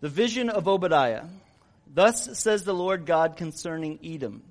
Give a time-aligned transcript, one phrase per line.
[0.00, 1.24] The vision of Obadiah.
[1.92, 4.42] Thus says the Lord God concerning Edom.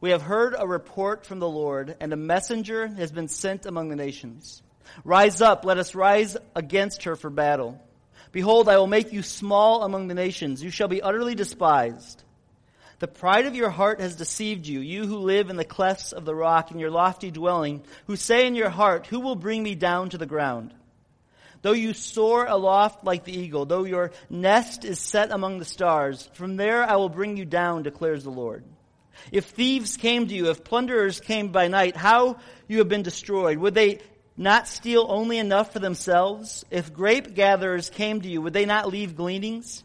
[0.00, 3.88] We have heard a report from the Lord, and a messenger has been sent among
[3.88, 4.62] the nations.
[5.04, 7.78] Rise up, let us rise against her for battle.
[8.32, 10.62] Behold, I will make you small among the nations.
[10.62, 12.22] You shall be utterly despised.
[13.00, 16.24] The pride of your heart has deceived you, you who live in the clefts of
[16.24, 19.74] the rock in your lofty dwelling, who say in your heart, Who will bring me
[19.74, 20.72] down to the ground?
[21.64, 26.28] Though you soar aloft like the eagle, though your nest is set among the stars,
[26.34, 28.64] from there I will bring you down, declares the Lord.
[29.32, 32.36] If thieves came to you, if plunderers came by night, how
[32.68, 33.56] you have been destroyed.
[33.56, 34.00] Would they
[34.36, 36.66] not steal only enough for themselves?
[36.70, 39.84] If grape gatherers came to you, would they not leave gleanings?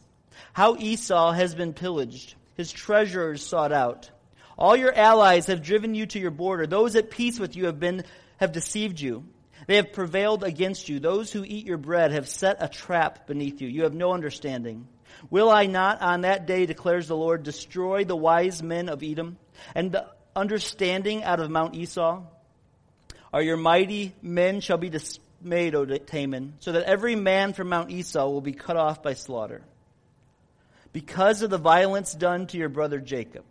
[0.52, 4.12] How Esau has been pillaged, his treasures sought out.
[4.58, 6.68] All your allies have driven you to your border.
[6.68, 8.04] Those at peace with you have been,
[8.36, 9.24] have deceived you.
[9.70, 11.00] They have prevailed against you.
[11.00, 13.68] Those who eat your bread have set a trap beneath you.
[13.68, 14.88] You have no understanding.
[15.30, 19.38] Will I not on that day, declares the Lord, destroy the wise men of Edom
[19.76, 22.24] and the understanding out of Mount Esau?
[23.32, 27.92] Are your mighty men shall be dismayed, O Teman, so that every man from Mount
[27.92, 29.62] Esau will be cut off by slaughter.
[30.94, 33.46] Because of the violence done to your brother Jacob,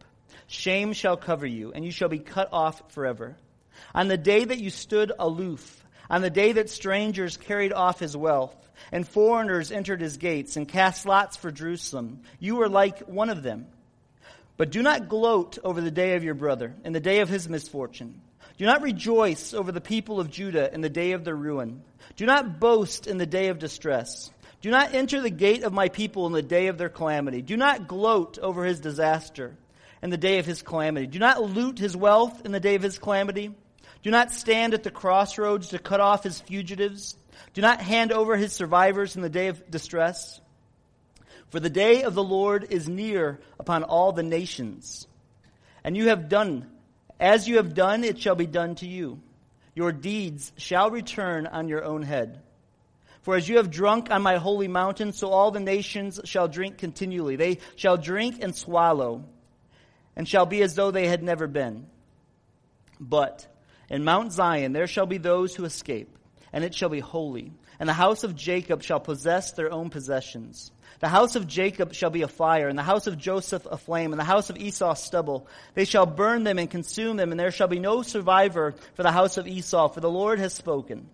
[0.49, 3.37] shame shall cover you, and you shall be cut off forever.
[3.95, 8.17] On the day that you stood aloof, on the day that strangers carried off his
[8.17, 8.55] wealth,
[8.93, 13.43] and foreigners entered his gates and cast lots for Jerusalem, you were like one of
[13.43, 13.67] them.
[14.57, 17.49] But do not gloat over the day of your brother, in the day of his
[17.49, 18.21] misfortune.
[18.57, 21.83] Do not rejoice over the people of Judah in the day of their ruin.
[22.17, 24.31] Do not boast in the day of distress.
[24.61, 27.41] Do not enter the gate of my people in the day of their calamity.
[27.43, 29.57] Do not gloat over his disaster
[30.03, 31.07] in the day of his calamity.
[31.07, 33.55] Do not loot his wealth in the day of his calamity.
[34.03, 37.17] Do not stand at the crossroads to cut off his fugitives.
[37.55, 40.41] Do not hand over his survivors in the day of distress.
[41.51, 45.07] For the day of the Lord is near upon all the nations.
[45.83, 46.71] And you have done,
[47.19, 49.21] as you have done, it shall be done to you.
[49.75, 52.41] Your deeds shall return on your own head.
[53.23, 56.79] For as you have drunk on my holy mountain, so all the nations shall drink
[56.79, 57.37] continually.
[57.37, 59.25] They shall drink and swallow,
[60.17, 61.87] and shall be as though they had never been.
[63.01, 63.47] But
[63.91, 66.17] in Mount Zion there shall be those who escape,
[66.53, 67.53] and it shall be holy.
[67.81, 70.73] And the house of Jacob shall possess their own possessions.
[71.01, 74.13] The house of Jacob shall be a fire, and the house of Joseph a flame,
[74.13, 75.47] and the house of Esau stubble.
[75.75, 79.13] They shall burn them and consume them, and there shall be no survivor for the
[79.13, 81.09] house of Esau, for the Lord has spoken.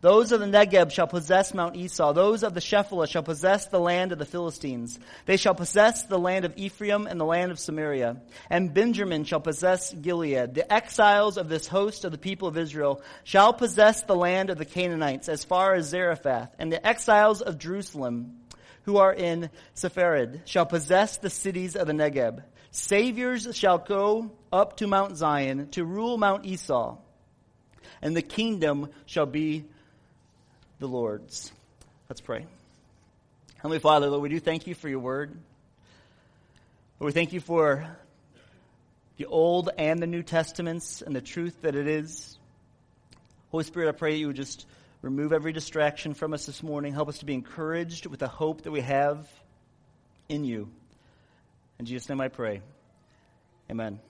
[0.00, 2.12] Those of the Negeb shall possess Mount Esau.
[2.12, 4.98] Those of the Shephelah shall possess the land of the Philistines.
[5.26, 8.20] They shall possess the land of Ephraim and the land of Samaria.
[8.50, 10.54] And Benjamin shall possess Gilead.
[10.54, 14.58] The exiles of this host of the people of Israel shall possess the land of
[14.58, 16.54] the Canaanites as far as Zarephath.
[16.58, 18.38] And the exiles of Jerusalem
[18.84, 22.42] who are in Sepharad shall possess the cities of the Negeb.
[22.70, 26.96] Saviors shall go up to Mount Zion to rule Mount Esau.
[28.00, 29.66] And the kingdom shall be
[30.82, 31.52] the Lord's.
[32.08, 32.44] Let's pray.
[33.58, 35.30] Heavenly Father, Lord, we do thank you for your word.
[36.98, 37.86] Lord, we thank you for
[39.16, 42.36] the Old and the New Testaments and the truth that it is.
[43.52, 44.66] Holy Spirit, I pray that you would just
[45.02, 46.92] remove every distraction from us this morning.
[46.92, 49.28] Help us to be encouraged with the hope that we have
[50.28, 50.68] in you.
[51.78, 52.60] In Jesus' name I pray.
[53.70, 54.00] Amen.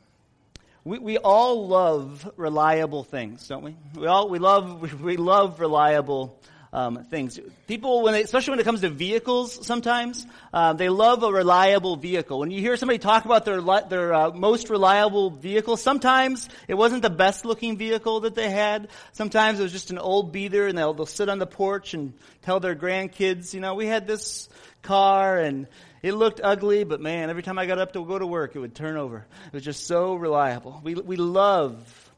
[0.84, 3.76] We, we all love reliable things, don't we?
[3.94, 6.40] We all we love we love reliable
[6.72, 7.38] um, things.
[7.66, 11.96] People, when they, especially when it comes to vehicles, sometimes um, they love a reliable
[11.96, 12.38] vehicle.
[12.38, 17.02] When you hear somebody talk about their their uh, most reliable vehicle, sometimes it wasn't
[17.02, 18.88] the best looking vehicle that they had.
[19.12, 22.14] Sometimes it was just an old beater, and they'll they'll sit on the porch and
[22.42, 24.48] tell their grandkids, you know, we had this
[24.82, 25.68] car and
[26.02, 28.58] it looked ugly, but man, every time I got up to go to work, it
[28.58, 29.24] would turn over.
[29.46, 30.80] It was just so reliable.
[30.82, 32.11] We, we love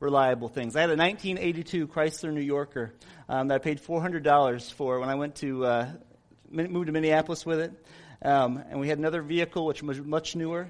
[0.00, 0.76] reliable things.
[0.76, 2.92] I had a 1982 Chrysler New Yorker
[3.28, 5.90] um, that I paid $400 for when I went to uh,
[6.50, 7.72] moved to Minneapolis with it.
[8.22, 10.68] Um, and we had another vehicle which was much newer.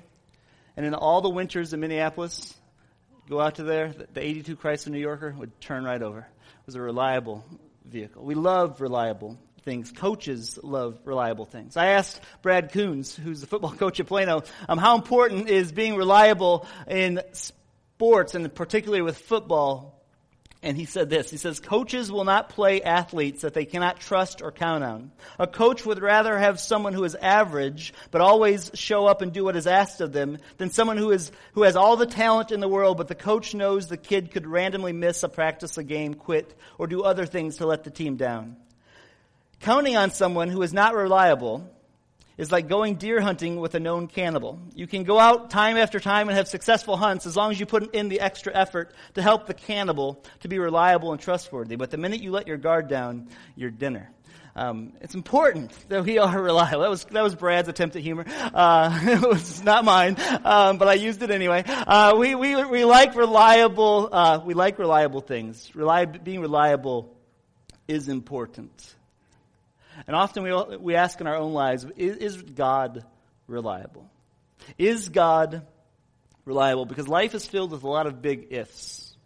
[0.76, 2.54] And in all the winters in Minneapolis,
[3.28, 6.20] go out to there, the 82 Chrysler New Yorker would turn right over.
[6.20, 7.44] It was a reliable
[7.84, 8.24] vehicle.
[8.24, 9.90] We love reliable things.
[9.90, 11.76] Coaches love reliable things.
[11.76, 15.96] I asked Brad Coons, who's the football coach at Plano, um, how important is being
[15.96, 17.20] reliable in
[17.96, 19.94] sports and particularly with football.
[20.62, 21.30] And he said this.
[21.30, 25.12] He says, coaches will not play athletes that they cannot trust or count on.
[25.38, 29.44] A coach would rather have someone who is average, but always show up and do
[29.44, 32.60] what is asked of them, than someone who is, who has all the talent in
[32.60, 36.12] the world, but the coach knows the kid could randomly miss a practice, a game,
[36.12, 38.56] quit, or do other things to let the team down.
[39.60, 41.70] Counting on someone who is not reliable
[42.38, 44.60] is like going deer hunting with a known cannibal.
[44.74, 47.66] You can go out time after time and have successful hunts as long as you
[47.66, 51.76] put in the extra effort to help the cannibal to be reliable and trustworthy.
[51.76, 54.10] But the minute you let your guard down, you're dinner.
[54.54, 56.80] Um, it's important that we are reliable.
[56.80, 58.24] That was that was Brad's attempt at humor.
[58.26, 61.62] Uh, it was not mine, um, but I used it anyway.
[61.66, 64.08] Uh, we we we like reliable.
[64.10, 65.70] Uh, we like reliable things.
[65.74, 67.14] Reliab- being reliable
[67.86, 68.95] is important.
[70.06, 73.04] And often we we ask in our own lives: Is, is God
[73.46, 74.10] reliable?
[74.78, 75.66] Is God
[76.44, 76.84] reliable?
[76.84, 79.16] Because life is filled with a lot of big ifs.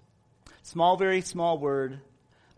[0.62, 2.00] Small, very small word,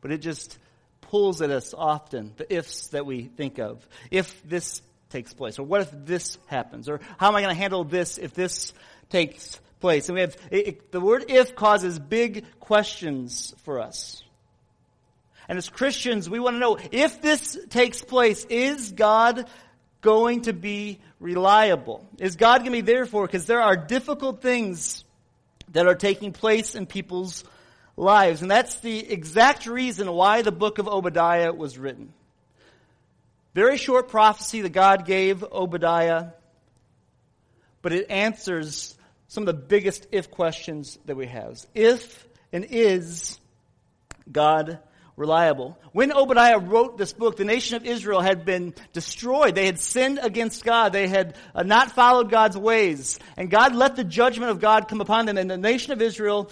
[0.00, 0.58] but it just
[1.02, 3.86] pulls at us often, the ifs that we think of.
[4.10, 7.60] If this takes place, or what if this happens, or how am I going to
[7.60, 8.72] handle this if this
[9.10, 10.08] takes place?
[10.08, 14.21] And we have, it, it, the word if causes big questions for us.
[15.48, 19.46] And as Christians, we want to know if this takes place, is God
[20.00, 22.06] going to be reliable?
[22.18, 23.26] Is God going to be there for?
[23.26, 25.04] Because there are difficult things
[25.72, 27.44] that are taking place in people's
[27.96, 28.42] lives.
[28.42, 32.12] And that's the exact reason why the book of Obadiah was written.
[33.54, 36.28] Very short prophecy that God gave Obadiah,
[37.82, 38.96] but it answers
[39.28, 41.64] some of the biggest if questions that we have.
[41.74, 43.38] If and is
[44.30, 44.78] God
[45.16, 45.78] reliable?
[45.92, 49.54] When Obadiah wrote this book, the nation of Israel had been destroyed.
[49.54, 50.92] They had sinned against God.
[50.92, 53.18] They had uh, not followed God's ways.
[53.36, 55.38] And God let the judgment of God come upon them.
[55.38, 56.50] And the nation of Israel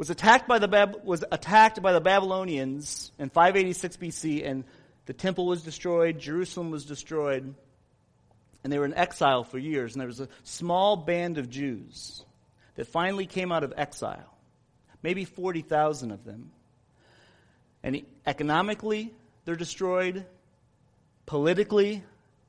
[0.00, 4.64] was attacked by the Bab- was attacked by the Babylonians in 586 BC, and
[5.04, 7.54] the temple was destroyed, Jerusalem was destroyed,
[8.64, 9.92] and they were in exile for years.
[9.92, 12.24] And there was a small band of Jews
[12.76, 14.38] that finally came out of exile,
[15.02, 16.50] maybe 40,000 of them.
[17.82, 19.12] And economically,
[19.44, 20.26] they're destroyed.
[21.26, 22.02] Politically,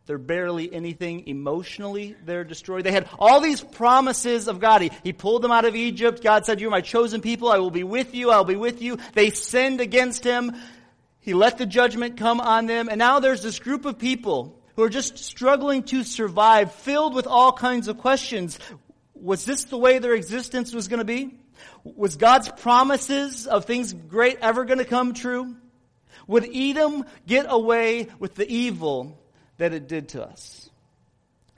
[0.06, 1.28] they're barely anything.
[1.28, 2.84] Emotionally, they're destroyed.
[2.84, 4.82] They had all these promises of God.
[4.82, 6.24] He, he pulled them out of Egypt.
[6.24, 7.50] God said, You're my chosen people.
[7.50, 8.32] I will be with you.
[8.32, 8.98] I'll be with you.
[9.14, 10.56] They sinned against him.
[11.20, 12.90] He let the judgment come on them.
[12.90, 17.28] And now there's this group of people who are just struggling to survive, filled with
[17.28, 18.58] all kinds of questions.
[19.14, 21.38] Was this the way their existence was going to be?
[21.84, 25.56] Was God's promises of things great ever going to come true?
[26.28, 29.18] Would Edom get away with the evil
[29.62, 30.72] that it did to us.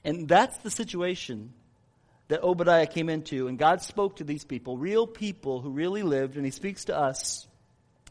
[0.04, 1.54] And that's the situation
[2.28, 3.48] that Obadiah came into.
[3.48, 6.98] And God spoke to these people, real people who really lived, and He speaks to
[6.98, 7.48] us.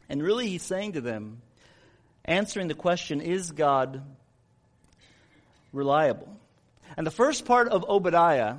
[0.09, 1.43] And really, He's saying to them,
[2.25, 4.03] answering the question, is God
[5.75, 6.41] reliable?
[6.97, 8.56] And the first part of Obadiah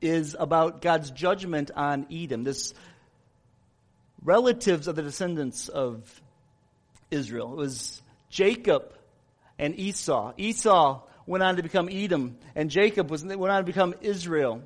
[0.00, 2.74] is about God's judgment on Edom, this
[4.22, 6.20] relatives of the descendants of
[7.10, 7.52] Israel.
[7.52, 8.92] It was Jacob
[9.58, 10.32] and Esau.
[10.36, 14.62] Esau went on to become Edom, and Jacob was, went on to become Israel.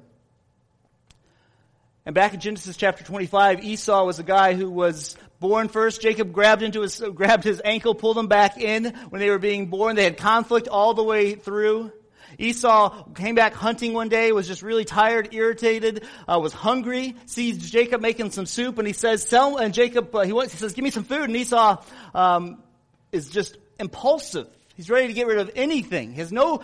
[2.05, 6.01] And back in Genesis chapter 25, Esau was a guy who was born first.
[6.01, 9.67] Jacob grabbed into his, grabbed his ankle, pulled him back in when they were being
[9.67, 9.95] born.
[9.95, 11.93] They had conflict all the way through.
[12.39, 17.71] Esau came back hunting one day, was just really tired, irritated, uh, was hungry, sees
[17.71, 20.73] Jacob making some soup, and he says, "Sell." And Jacob, uh, he, wants, he says,
[20.73, 21.83] "Give me some food." And Esau
[22.15, 22.63] um,
[23.11, 24.49] is just impulsive.
[24.75, 26.13] He's ready to get rid of anything.
[26.13, 26.63] He has no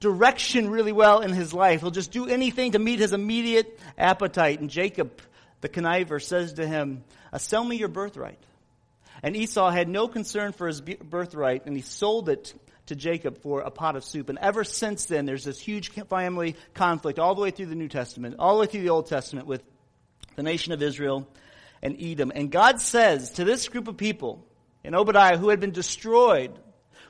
[0.00, 1.80] direction really well in his life.
[1.80, 4.60] He'll just do anything to meet his immediate appetite.
[4.60, 5.20] And Jacob,
[5.60, 8.38] the conniver, says to him, uh, Sell me your birthright.
[9.22, 12.54] And Esau had no concern for his birthright, and he sold it
[12.86, 14.28] to Jacob for a pot of soup.
[14.28, 17.88] And ever since then, there's this huge family conflict all the way through the New
[17.88, 19.62] Testament, all the way through the Old Testament with
[20.36, 21.28] the nation of Israel
[21.82, 22.32] and Edom.
[22.34, 24.44] And God says to this group of people
[24.84, 26.52] in Obadiah who had been destroyed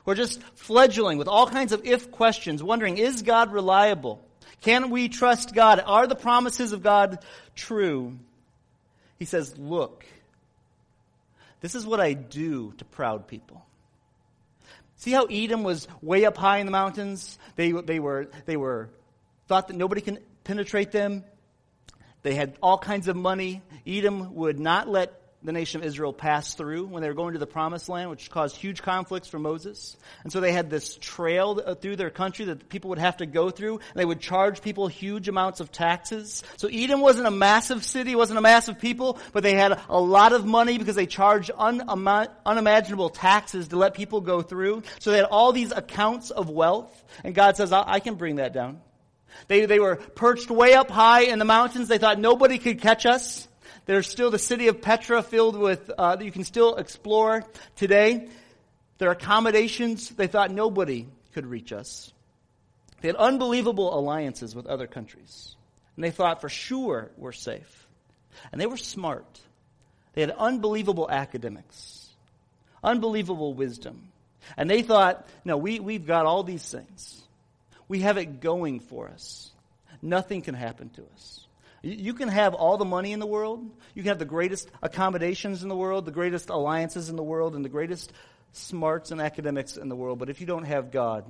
[0.07, 4.23] we're just fledgling with all kinds of if questions, wondering, is God reliable?
[4.61, 5.83] Can we trust God?
[5.85, 7.19] Are the promises of God
[7.55, 8.17] true?
[9.19, 10.05] He says, look,
[11.59, 13.65] this is what I do to proud people.
[14.97, 17.37] See how Edom was way up high in the mountains?
[17.55, 18.89] They, they were, they were,
[19.47, 21.23] thought that nobody can penetrate them.
[22.23, 23.61] They had all kinds of money.
[23.85, 25.13] Edom would not let
[25.47, 28.29] the nation of Israel passed through when they were going to the promised land, which
[28.29, 29.95] caused huge conflicts for Moses.
[30.23, 33.49] And so they had this trail through their country that people would have to go
[33.49, 33.75] through.
[33.75, 36.43] And they would charge people huge amounts of taxes.
[36.57, 40.33] So Edom wasn't a massive city, wasn't a massive people, but they had a lot
[40.33, 44.83] of money because they charged unimaginable taxes to let people go through.
[44.99, 46.91] So they had all these accounts of wealth.
[47.23, 48.81] And God says, I can bring that down.
[49.47, 51.87] They, they were perched way up high in the mountains.
[51.87, 53.46] They thought nobody could catch us.
[53.87, 57.43] There's still the city of Petra filled with, uh, that you can still explore
[57.77, 58.27] today.
[58.97, 62.11] Their accommodations, they thought nobody could reach us.
[62.99, 65.55] They had unbelievable alliances with other countries.
[65.95, 67.87] And they thought for sure we're safe.
[68.51, 69.39] And they were smart.
[70.13, 72.09] They had unbelievable academics,
[72.83, 74.09] unbelievable wisdom.
[74.57, 77.21] And they thought, no, we, we've got all these things.
[77.87, 79.51] We have it going for us.
[80.01, 81.46] Nothing can happen to us.
[81.81, 83.63] You can have all the money in the world.
[83.93, 87.55] You can have the greatest accommodations in the world, the greatest alliances in the world,
[87.55, 88.11] and the greatest
[88.51, 90.19] smarts and academics in the world.
[90.19, 91.25] But if you don't have God,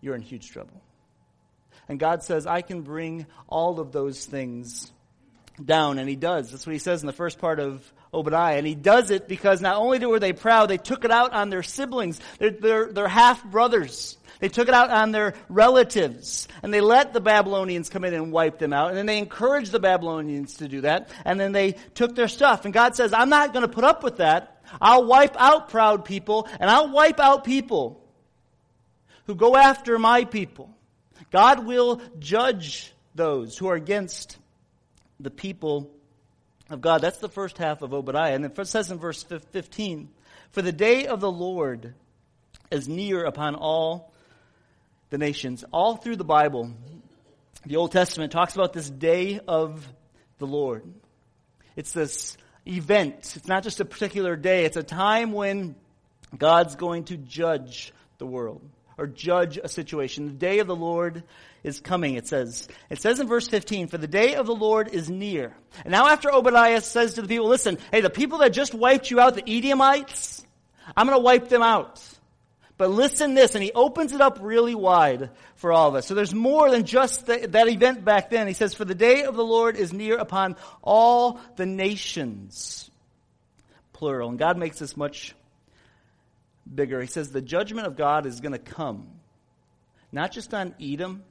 [0.00, 0.80] you're in huge trouble.
[1.88, 4.92] And God says, I can bring all of those things
[5.62, 5.98] down.
[5.98, 6.50] And He does.
[6.50, 8.58] That's what He says in the first part of Obadiah.
[8.58, 11.50] And He does it because not only were they proud, they took it out on
[11.50, 14.16] their siblings, their, their, their half brothers.
[14.40, 16.48] They took it out on their relatives.
[16.62, 18.88] And they let the Babylonians come in and wipe them out.
[18.88, 21.10] And then they encouraged the Babylonians to do that.
[21.24, 22.64] And then they took their stuff.
[22.64, 24.62] And God says, I'm not going to put up with that.
[24.80, 28.04] I'll wipe out proud people, and I'll wipe out people
[29.26, 30.70] who go after my people.
[31.30, 34.38] God will judge those who are against
[35.18, 35.90] the people
[36.68, 37.00] of God.
[37.00, 38.34] That's the first half of Obadiah.
[38.34, 40.08] And it says in verse 15,
[40.52, 41.94] For the day of the Lord
[42.70, 44.09] is near upon all
[45.10, 45.64] the nations.
[45.72, 46.70] All through the Bible,
[47.66, 49.86] the Old Testament talks about this day of
[50.38, 50.84] the Lord.
[51.76, 52.36] It's this
[52.66, 53.34] event.
[53.36, 54.64] It's not just a particular day.
[54.64, 55.74] It's a time when
[56.36, 58.62] God's going to judge the world
[58.96, 60.26] or judge a situation.
[60.26, 61.24] The day of the Lord
[61.62, 62.68] is coming, it says.
[62.88, 65.54] It says in verse 15, for the day of the Lord is near.
[65.84, 69.10] And now after Obadiah says to the people, listen, hey, the people that just wiped
[69.10, 70.44] you out, the Edomites,
[70.96, 72.02] I'm going to wipe them out.
[72.80, 76.06] But listen this, and he opens it up really wide for all of us.
[76.06, 78.46] So there's more than just the, that event back then.
[78.46, 82.90] He says, for the day of the Lord is near upon all the nations.
[83.92, 84.30] Plural.
[84.30, 85.34] And God makes this much
[86.74, 87.02] bigger.
[87.02, 89.08] He says the judgment of God is going to come,
[90.10, 91.22] not just on Edom,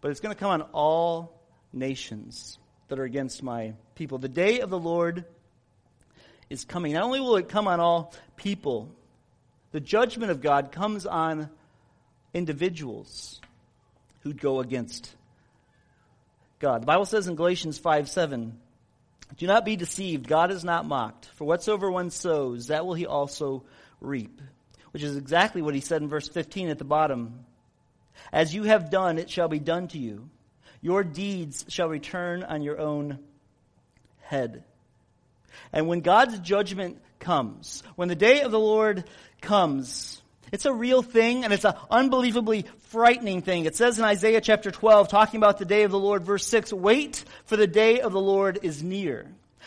[0.00, 1.42] but it's going to come on all
[1.74, 4.16] nations that are against my people.
[4.16, 5.26] The day of the Lord
[6.48, 6.94] is coming.
[6.94, 8.96] Not only will it come on all people,
[9.74, 11.50] the judgment of God comes on
[12.32, 13.40] individuals
[14.22, 15.12] who go against
[16.60, 16.82] God.
[16.82, 18.56] The Bible says in Galatians 5 7,
[19.36, 20.28] Do not be deceived.
[20.28, 21.26] God is not mocked.
[21.34, 23.64] For whatsoever one sows, that will he also
[24.00, 24.40] reap.
[24.92, 27.44] Which is exactly what he said in verse 15 at the bottom.
[28.32, 30.30] As you have done, it shall be done to you.
[30.82, 33.18] Your deeds shall return on your own
[34.20, 34.62] head.
[35.72, 39.04] And when God's judgment comes, when the day of the Lord
[39.40, 43.64] comes, it's a real thing and it's an unbelievably frightening thing.
[43.64, 46.72] It says in Isaiah chapter 12, talking about the day of the Lord, verse 6,
[46.72, 49.26] wait for the day of the Lord is near.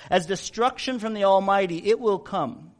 [0.09, 2.71] As destruction from the Almighty, it will come.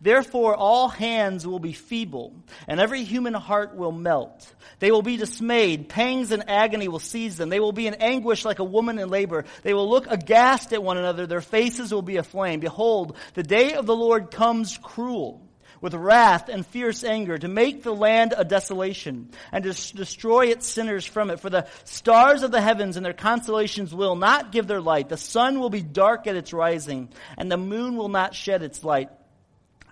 [0.00, 2.34] Therefore, all hands will be feeble,
[2.66, 4.52] and every human heart will melt.
[4.78, 5.88] They will be dismayed.
[5.88, 7.48] Pangs and agony will seize them.
[7.48, 9.44] They will be in anguish like a woman in labor.
[9.62, 11.26] They will look aghast at one another.
[11.26, 12.60] Their faces will be aflame.
[12.60, 15.42] Behold, the day of the Lord comes cruel
[15.80, 20.66] with wrath and fierce anger to make the land a desolation and to destroy its
[20.66, 21.40] sinners from it.
[21.40, 25.08] For the stars of the heavens and their constellations will not give their light.
[25.08, 28.82] The sun will be dark at its rising and the moon will not shed its
[28.84, 29.10] light.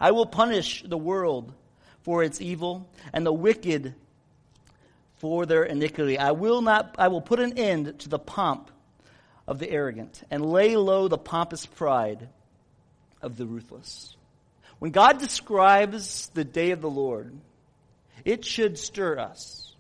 [0.01, 1.53] I will punish the world
[2.03, 3.95] for its evil and the wicked
[5.17, 6.19] for their iniquity.
[6.19, 8.71] I will not, I will put an end to the pomp
[9.47, 12.29] of the arrogant and lay low the pompous pride
[13.23, 14.17] of the ruthless.
[14.79, 17.33] When God describes the day of the Lord,
[18.25, 19.74] it should stir us.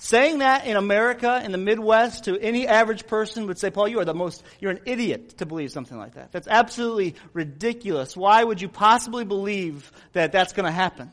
[0.00, 3.98] Saying that in America, in the Midwest, to any average person would say, Paul, you
[3.98, 6.30] are the most, you're an idiot to believe something like that.
[6.30, 8.16] That's absolutely ridiculous.
[8.16, 11.10] Why would you possibly believe that that's going to happen?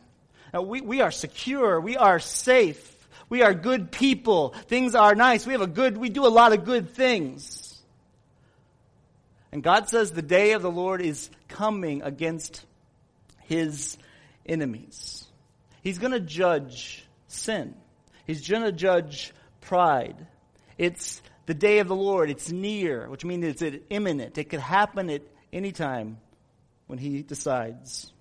[0.53, 1.81] Now, we, we are secure.
[1.81, 2.95] We are safe.
[3.27, 4.49] We are good people.
[4.67, 5.47] Things are nice.
[5.47, 7.81] We have a good, we do a lot of good things.
[9.51, 12.63] And God says the day of the Lord is coming against
[13.45, 13.97] his
[14.45, 15.25] enemies.
[15.81, 17.73] He's going to judge sin.
[18.25, 20.27] He's going to judge pride.
[20.77, 22.29] It's the day of the Lord.
[22.29, 24.37] It's near, which means it's imminent.
[24.37, 25.21] It could happen at
[25.53, 26.17] any time
[26.87, 28.11] when He decides.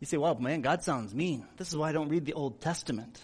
[0.00, 1.46] You say, well, man, God sounds mean.
[1.56, 3.20] This is why I don't read the Old Testament.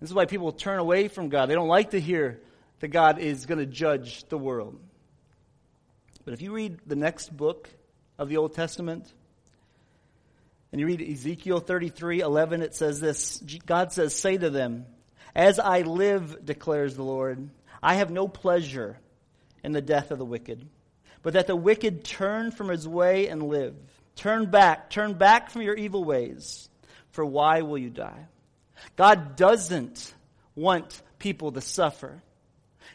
[0.00, 1.48] This is why people turn away from God.
[1.48, 2.40] They don't like to hear
[2.80, 4.78] that God is going to judge the world.
[6.24, 7.68] But if you read the next book
[8.18, 9.12] of the Old Testament,
[10.70, 14.86] and you read Ezekiel 33 11, it says this God says, Say to them,
[15.34, 17.48] As I live, declares the Lord,
[17.82, 18.98] I have no pleasure
[19.64, 20.68] in the death of the wicked,
[21.22, 23.74] but that the wicked turn from his way and live.
[24.16, 26.68] Turn back, turn back from your evil ways.
[27.12, 28.26] for why will you die?
[28.96, 30.14] God doesn't
[30.54, 32.22] want people to suffer.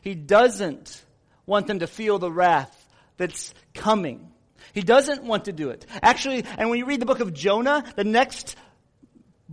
[0.02, 1.04] He doesn't
[1.46, 2.74] want them to feel the wrath
[3.18, 4.32] that's coming.
[4.74, 5.86] He doesn't want to do it.
[6.02, 8.56] Actually, and when you read the book of Jonah, the next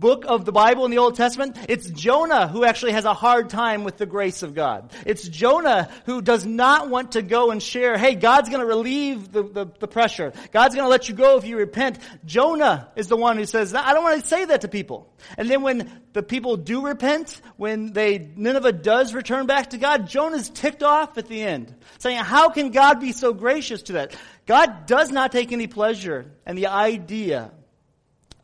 [0.01, 3.49] book of the Bible in the Old Testament, it's Jonah who actually has a hard
[3.49, 4.91] time with the grace of God.
[5.05, 9.31] It's Jonah who does not want to go and share, hey, God's going to relieve
[9.31, 10.33] the, the, the, pressure.
[10.51, 11.99] God's going to let you go if you repent.
[12.25, 15.13] Jonah is the one who says, I don't want to say that to people.
[15.37, 20.07] And then when the people do repent, when they, Nineveh does return back to God,
[20.07, 24.15] Jonah's ticked off at the end, saying, how can God be so gracious to that?
[24.51, 27.53] God does not take any pleasure in the idea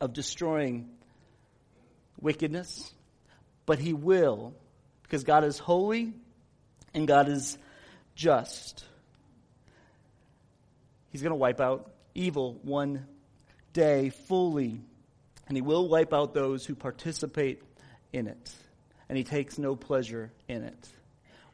[0.00, 0.88] of destroying
[2.18, 2.90] wickedness,
[3.66, 4.54] but he will
[5.02, 6.14] because God is holy
[6.94, 7.58] and God is
[8.14, 8.86] just.
[11.10, 13.06] He's going to wipe out evil one
[13.74, 14.80] day fully,
[15.46, 17.60] and he will wipe out those who participate
[18.14, 18.50] in it,
[19.10, 20.88] and he takes no pleasure in it,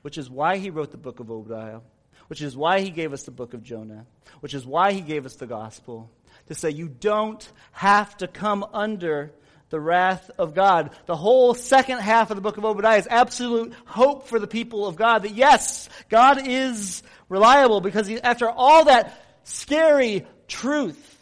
[0.02, 1.80] which is why he wrote the book of Obadiah,
[2.28, 4.06] which is why he gave us the book of Jonah,
[4.40, 6.10] which is why he gave us the gospel,
[6.48, 9.32] to say you don't have to come under
[9.70, 10.90] the wrath of God.
[11.06, 14.86] The whole second half of the book of Obadiah is absolute hope for the people
[14.86, 21.18] of God that yes, God is reliable because he, after all that scary truth,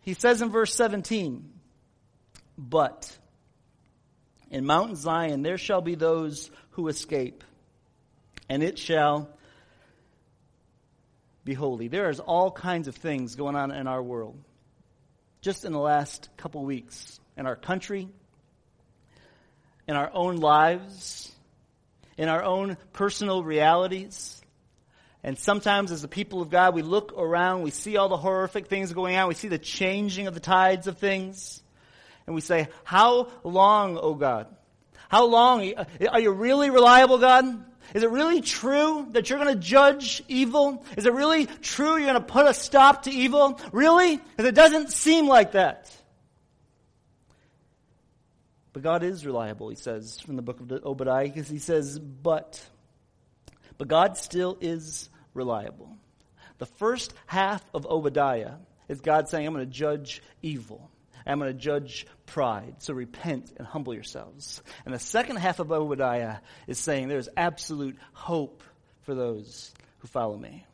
[0.00, 1.52] he says in verse 17,
[2.58, 3.16] but
[4.50, 7.44] in Mount Zion there shall be those who escape,
[8.48, 9.30] and it shall
[11.46, 11.88] be holy.
[11.88, 14.36] There is all kinds of things going on in our world.
[15.40, 18.08] Just in the last couple weeks, in our country,
[19.86, 21.32] in our own lives,
[22.18, 24.42] in our own personal realities.
[25.22, 28.66] And sometimes, as the people of God, we look around, we see all the horrific
[28.66, 31.62] things going on, we see the changing of the tides of things,
[32.26, 34.48] and we say, How long, O God?
[35.08, 35.72] How long?
[36.10, 37.64] Are you really reliable, God?
[37.94, 40.84] Is it really true that you're going to judge evil?
[40.96, 43.60] Is it really true you're going to put a stop to evil?
[43.72, 44.16] Really?
[44.16, 45.90] Because it doesn't seem like that.
[48.72, 52.62] But God is reliable, he says from the book of Obadiah, because he says, but.
[53.78, 55.96] But God still is reliable.
[56.58, 58.54] The first half of Obadiah
[58.88, 60.90] is God saying, I'm going to judge evil.
[61.26, 62.76] I'm going to judge pride.
[62.78, 64.62] So repent and humble yourselves.
[64.84, 66.36] And the second half of Obadiah
[66.66, 68.62] is saying there is absolute hope
[69.02, 70.66] for those who follow me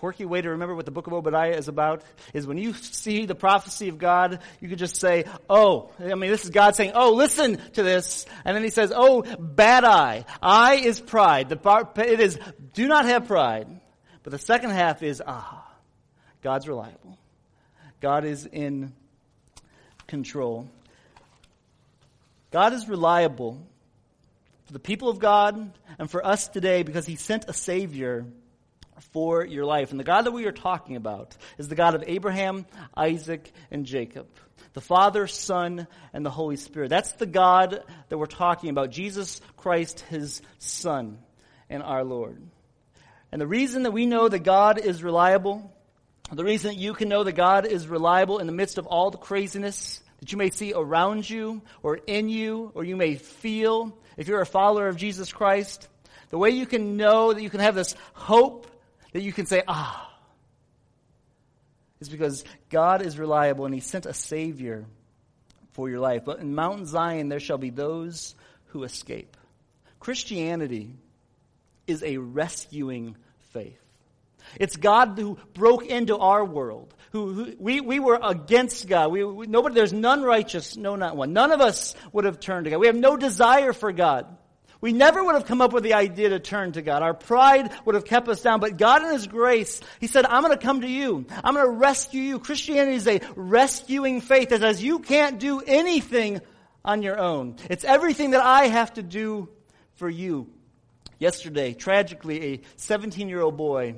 [0.00, 3.26] quirky way to remember what the book of Obadiah is about is when you see
[3.26, 6.92] the prophecy of God, you could just say, oh, I mean, this is God saying,
[6.94, 8.24] oh, listen to this.
[8.46, 10.24] And then he says, oh, bad eye.
[10.40, 11.50] Eye is pride.
[11.50, 12.38] The, it is,
[12.72, 13.68] do not have pride.
[14.22, 15.70] But the second half is, ah,
[16.40, 17.18] God's reliable.
[18.00, 18.94] God is in
[20.10, 20.68] control.
[22.50, 23.64] God is reliable
[24.66, 28.26] for the people of God and for us today because he sent a Savior
[29.12, 29.92] for your life.
[29.92, 33.86] And the God that we are talking about is the God of Abraham, Isaac, and
[33.86, 34.26] Jacob.
[34.74, 36.90] The Father, Son, and the Holy Spirit.
[36.90, 38.90] That's the God that we're talking about.
[38.90, 41.18] Jesus Christ, His Son,
[41.68, 42.42] and our Lord.
[43.32, 45.72] And the reason that we know that God is reliable,
[46.36, 49.10] the reason that you can know that God is reliable in the midst of all
[49.10, 53.96] the craziness that you may see around you or in you or you may feel
[54.16, 55.88] if you're a follower of Jesus Christ,
[56.28, 58.66] the way you can know that you can have this hope
[59.12, 60.06] that you can say, ah,
[62.00, 64.84] is because God is reliable and He sent a Savior
[65.72, 66.24] for your life.
[66.24, 68.34] But in Mount Zion there shall be those
[68.66, 69.36] who escape.
[69.98, 70.94] Christianity
[71.86, 73.16] is a rescuing
[73.52, 73.79] faith.
[74.58, 76.94] It's God who broke into our world.
[77.12, 79.10] Who, who we, we were against God.
[79.10, 81.32] We, we, nobody, there's none righteous, no, not one.
[81.32, 82.78] None of us would have turned to God.
[82.78, 84.26] We have no desire for God.
[84.80, 87.02] We never would have come up with the idea to turn to God.
[87.02, 88.60] Our pride would have kept us down.
[88.60, 91.26] But God in His grace, He said, I'm going to come to you.
[91.44, 92.38] I'm going to rescue you.
[92.38, 96.40] Christianity is a rescuing faith that says you can't do anything
[96.82, 97.56] on your own.
[97.68, 99.50] It's everything that I have to do
[99.96, 100.48] for you.
[101.18, 103.96] Yesterday, tragically, a 17 year old boy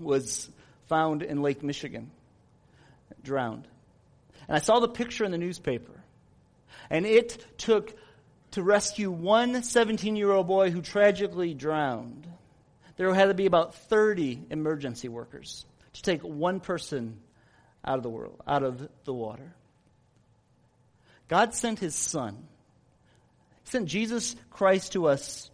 [0.00, 0.50] was
[0.88, 2.10] found in Lake Michigan,
[3.22, 3.66] drowned.
[4.46, 5.92] And I saw the picture in the newspaper.
[6.90, 7.94] And it took
[8.52, 12.26] to rescue one 17 year old boy who tragically drowned,
[12.96, 17.18] there had to be about 30 emergency workers to take one person
[17.84, 19.54] out of the world, out of the water.
[21.28, 22.48] God sent his son.
[23.64, 25.50] He sent Jesus Christ to us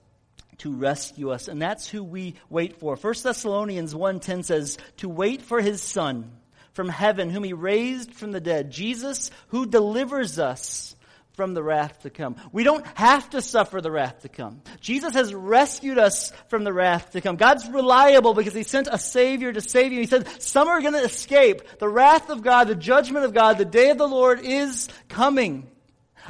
[0.58, 2.96] to rescue us, and that's who we wait for.
[2.96, 6.30] 1 Thessalonians 1:10 says, "To wait for his son,
[6.74, 8.70] from heaven, whom he raised from the dead.
[8.70, 10.94] Jesus, who delivers us
[11.34, 12.36] from the wrath to come.
[12.52, 14.62] We don't have to suffer the wrath to come.
[14.80, 17.36] Jesus has rescued us from the wrath to come.
[17.36, 20.00] God's reliable because he sent a savior to save you.
[20.00, 21.62] He said, some are going to escape.
[21.78, 25.68] The wrath of God, the judgment of God, the day of the Lord is coming.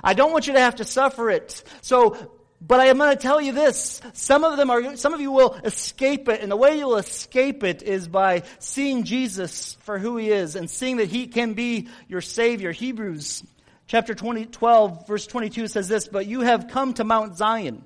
[0.03, 1.63] I don't want you to have to suffer it.
[1.83, 2.17] So,
[2.67, 4.01] but I am going to tell you this.
[4.15, 6.41] Some of them are, some of you will escape it.
[6.41, 10.71] And the way you'll escape it is by seeing Jesus for who he is and
[10.71, 12.73] seeing that he can be your savior.
[12.73, 13.45] Hebrews
[13.87, 17.85] chapter 20, 12, verse 22 says this, But you have come to Mount Zion,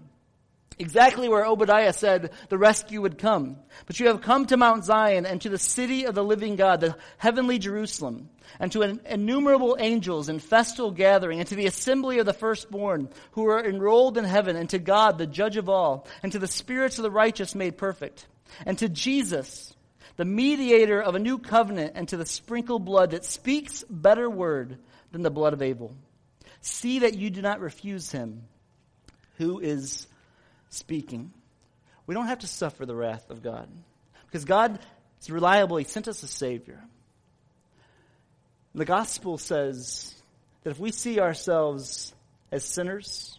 [0.79, 3.57] exactly where Obadiah said the rescue would come.
[3.87, 6.81] But you have come to Mount Zion and to the city of the living God,
[6.81, 12.27] the heavenly Jerusalem, and to innumerable angels in festal gathering, and to the assembly of
[12.27, 16.33] the firstborn who are enrolled in heaven, and to God, the judge of all, and
[16.33, 18.27] to the spirits of the righteous made perfect,
[18.64, 19.75] and to Jesus,
[20.17, 24.79] the mediator of a new covenant, and to the sprinkled blood that speaks better word
[25.12, 25.95] than the blood of Abel.
[26.61, 28.43] See that you do not refuse him
[29.37, 30.07] who is
[30.70, 31.33] speaking.
[32.07, 33.68] We don't have to suffer the wrath of God
[34.26, 34.78] because God
[35.20, 35.76] is reliable.
[35.76, 36.83] He sent us a Savior.
[38.74, 40.14] The gospel says
[40.62, 42.14] that if we see ourselves
[42.52, 43.38] as sinners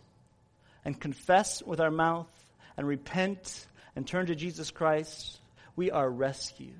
[0.83, 2.29] and confess with our mouth
[2.77, 5.39] and repent and turn to Jesus Christ,
[5.75, 6.73] we are rescued.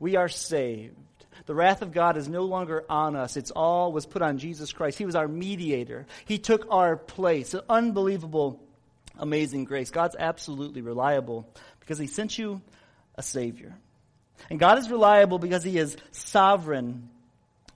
[0.00, 0.96] We are saved.
[1.46, 3.36] The wrath of God is no longer on us.
[3.36, 4.98] It's all was put on Jesus Christ.
[4.98, 6.06] He was our mediator.
[6.24, 7.54] He took our place.
[7.54, 8.60] An unbelievable,
[9.18, 9.90] amazing grace.
[9.90, 11.48] God's absolutely reliable
[11.80, 12.60] because he sent you
[13.16, 13.74] a savior.
[14.50, 17.08] And God is reliable because he is sovereign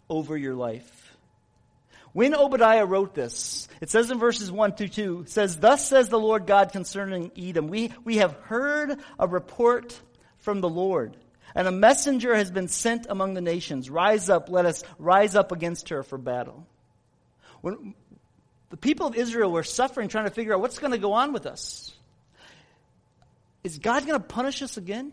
[0.08, 1.16] over your life.
[2.12, 6.18] When Obadiah wrote this, it says in verses 1 through 2, says, Thus says the
[6.18, 9.98] Lord God concerning Edom, we, we have heard a report
[10.38, 11.16] from the Lord.
[11.54, 13.90] And a messenger has been sent among the nations.
[13.90, 16.66] Rise up, let us rise up against her for battle.
[17.60, 17.94] When
[18.70, 21.32] the people of Israel were suffering, trying to figure out what's going to go on
[21.32, 21.92] with us.
[23.64, 25.12] Is God going to punish us again?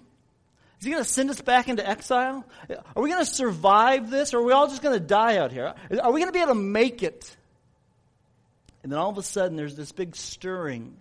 [0.80, 2.46] Is he going to send us back into exile?
[2.96, 5.52] Are we going to survive this, or are we all just going to die out
[5.52, 5.74] here?
[6.02, 7.36] Are we going to be able to make it?
[8.84, 10.98] And then all of a sudden, there's this big stirring.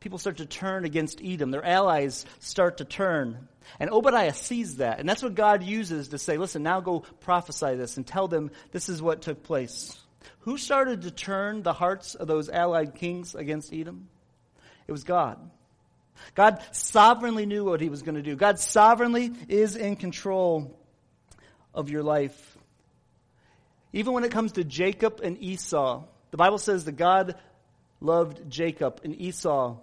[0.00, 1.50] People start to turn against Edom.
[1.50, 3.48] Their allies start to turn.
[3.78, 4.98] And Obadiah sees that.
[4.98, 8.50] And that's what God uses to say, listen, now go prophesy this and tell them
[8.72, 9.96] this is what took place.
[10.40, 14.08] Who started to turn the hearts of those allied kings against Edom?
[14.86, 15.38] It was God.
[16.34, 18.34] God sovereignly knew what he was going to do.
[18.34, 20.78] God sovereignly is in control
[21.74, 22.56] of your life.
[23.92, 27.36] Even when it comes to Jacob and Esau, the Bible says that God
[28.00, 29.76] loved Jacob and Esau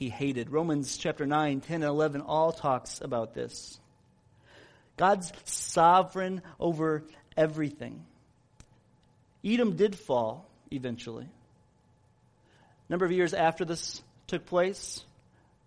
[0.00, 0.50] he hated.
[0.50, 3.78] Romans chapter 9, 10, and 11 all talks about this.
[4.96, 7.04] God's sovereign over
[7.36, 8.06] everything.
[9.44, 11.24] Edom did fall eventually.
[11.24, 15.04] A number of years after this took place,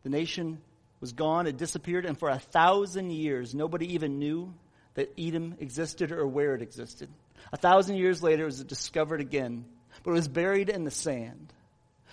[0.03, 0.59] the nation
[0.99, 4.53] was gone, it disappeared, and for a thousand years, nobody even knew
[4.95, 7.09] that Edom existed or where it existed.
[7.51, 9.65] A thousand years later, it was discovered again,
[10.03, 11.51] but it was buried in the sand.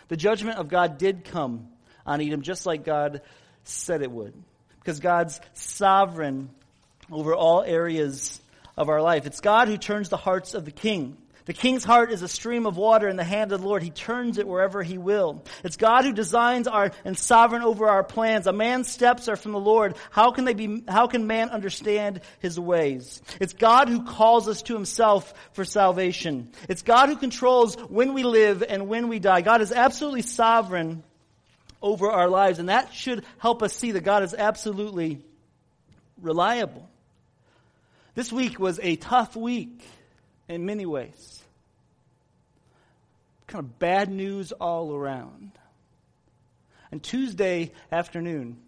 [0.09, 1.69] The judgment of God did come
[2.05, 3.23] on Edom, just like God
[3.65, 4.35] said it would.
[4.81, 6.51] Because God's sovereign
[7.11, 8.41] over all areas
[8.77, 9.27] of our life.
[9.27, 11.17] It's God who turns the hearts of the king.
[11.47, 13.83] The king's heart is a stream of water in the hand of the Lord.
[13.83, 15.45] He turns it wherever he will.
[15.65, 18.47] It's God who designs our and sovereign over our plans.
[18.47, 19.97] A man's steps are from the Lord.
[20.11, 23.23] How can they be, how can man understand his ways?
[23.41, 26.51] It's God who calls us to himself for salvation.
[26.69, 29.41] It's God who controls when we live and when we die.
[29.41, 31.03] God is absolutely sovereign
[31.83, 32.59] over our lives.
[32.59, 35.25] And that should help us see that God is absolutely
[36.21, 36.89] reliable.
[38.15, 39.83] This week was a tough week
[40.51, 41.43] in many ways.
[43.47, 45.53] Kind of bad news all around.
[46.93, 48.59] And Tuesday afternoon,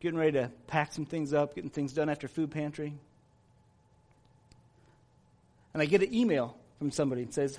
[0.00, 2.94] getting ready to pack some things up, getting things done after food pantry.
[5.72, 7.58] And I get an email from somebody that says,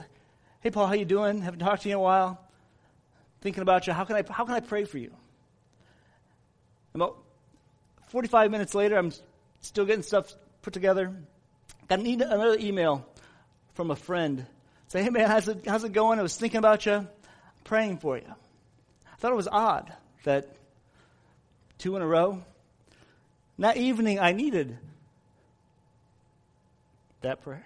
[0.61, 1.41] Hey Paul, how you doing?
[1.41, 2.41] Haven't talked to you in a while
[3.41, 3.93] thinking about you.
[3.93, 5.11] How can I, how can I pray for you?
[6.95, 7.17] About
[8.07, 9.11] 45 minutes later, I'm
[9.61, 11.13] still getting stuff put together.
[11.88, 13.08] Got another email
[13.74, 14.45] from a friend.
[14.88, 16.19] Say, hey man, how's it, how's it going?
[16.19, 17.08] I was thinking about you,
[17.63, 18.24] praying for you.
[18.28, 19.91] I thought it was odd
[20.24, 20.56] that
[21.78, 22.43] two in a row.
[23.60, 24.78] That evening, I needed
[27.21, 27.65] that prayer.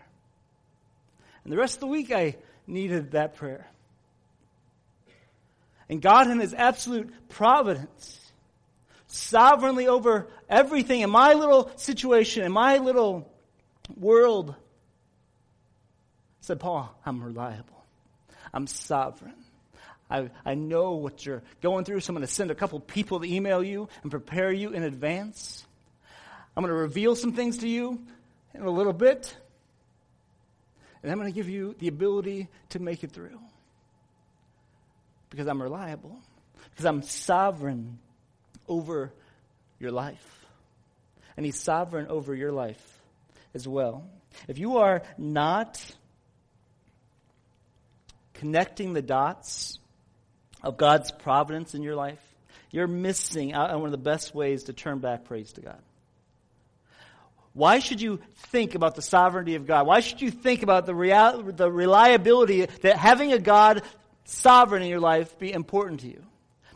[1.44, 2.36] And the rest of the week, I
[2.68, 3.68] needed that prayer.
[5.90, 8.32] And God, in His absolute providence,
[9.08, 13.32] sovereignly over everything in my little situation, in my little
[13.96, 14.56] world.
[16.42, 17.84] Said Paul, I'm reliable.
[18.54, 19.36] I'm sovereign.
[20.10, 23.20] I, I know what you're going through, so I'm going to send a couple people
[23.20, 25.66] to email you and prepare you in advance.
[26.58, 28.02] I'm going to reveal some things to you
[28.54, 29.36] in a little bit.
[31.04, 33.40] And I'm going to give you the ability to make it through.
[35.30, 36.18] Because I'm reliable.
[36.72, 38.00] Because I'm sovereign
[38.68, 39.14] over
[39.80, 40.46] your life.
[41.38, 42.99] And He's sovereign over your life
[43.54, 44.10] as well.
[44.48, 45.84] If you are not
[48.34, 49.80] connecting the dots
[50.64, 52.20] of God's providence in your life,
[52.72, 55.82] you're missing out on one of the best ways to turn back praise to God.
[57.54, 59.88] Why should you think about the sovereignty of God?
[59.88, 63.82] Why should you think about the, real, the reliability that having a God
[64.24, 66.24] sovereign in your life be important to you?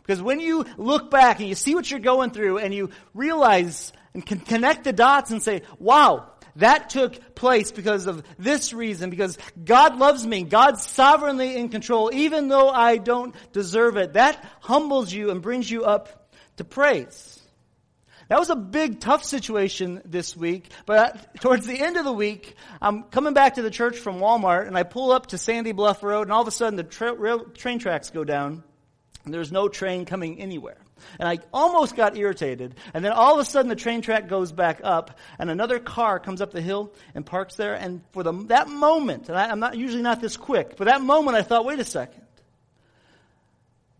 [0.02, 3.92] Because when you look back and you see what you're going through and you realize
[4.12, 9.10] and can connect the dots and say, wow, that took place because of this reason,
[9.10, 10.42] because God loves me.
[10.42, 14.12] God's sovereignly in control, even though I don't deserve it.
[14.12, 17.40] That humbles you and brings you up to praise.
[18.28, 22.54] That was a big, tough situation this week, but towards the end of the week,
[22.80, 26.02] I'm coming back to the church from Walmart, and I pull up to Sandy Bluff
[26.02, 28.64] Road, and all of a sudden the tra- train tracks go down,
[29.24, 30.78] and there's no train coming anywhere.
[31.18, 32.74] And I almost got irritated.
[32.92, 36.18] And then all of a sudden the train track goes back up and another car
[36.18, 37.74] comes up the hill and parks there.
[37.74, 41.02] And for the, that moment, and I, I'm not usually not this quick, but that
[41.02, 42.22] moment I thought, wait a second.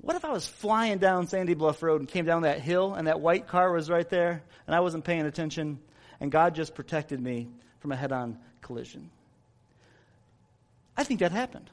[0.00, 3.06] What if I was flying down Sandy Bluff Road and came down that hill and
[3.06, 5.78] that white car was right there and I wasn't paying attention
[6.20, 7.48] and God just protected me
[7.80, 9.10] from a head on collision?
[10.96, 11.70] I think that happened.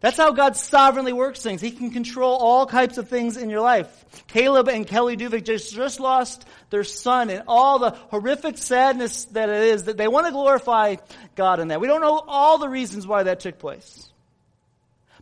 [0.00, 1.60] That's how God sovereignly works things.
[1.60, 3.88] He can control all types of things in your life.
[4.28, 9.48] Caleb and Kelly Duvik just, just lost their son and all the horrific sadness that
[9.48, 10.96] it is that they want to glorify
[11.34, 11.80] God in that.
[11.80, 14.08] We don't know all the reasons why that took place.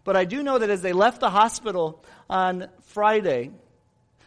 [0.04, 3.52] But I do know that as they left the hospital on Friday,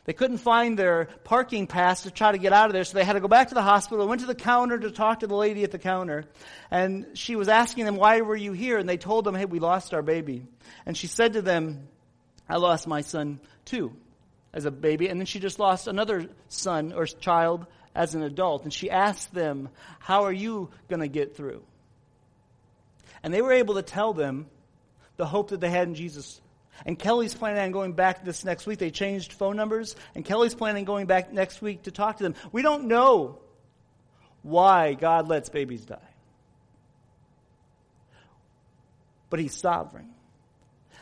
[0.09, 3.03] they couldn't find their parking pass to try to get out of there, so they
[3.03, 5.35] had to go back to the hospital, went to the counter to talk to the
[5.35, 6.25] lady at the counter.
[6.71, 8.79] And she was asking them, why were you here?
[8.79, 10.47] And they told them, hey, we lost our baby.
[10.87, 11.87] And she said to them,
[12.49, 13.93] I lost my son too,
[14.51, 15.09] as a baby.
[15.09, 18.63] And then she just lost another son or child as an adult.
[18.63, 19.69] And she asked them,
[19.99, 21.61] how are you going to get through?
[23.21, 24.47] And they were able to tell them
[25.17, 26.41] the hope that they had in Jesus
[26.85, 28.79] and Kelly's planning on going back this next week.
[28.79, 32.23] They changed phone numbers, and Kelly's planning on going back next week to talk to
[32.23, 32.35] them.
[32.51, 33.39] We don't know
[34.41, 35.97] why God lets babies die.
[39.29, 40.09] But He's sovereign.